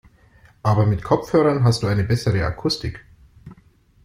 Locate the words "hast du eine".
1.63-2.03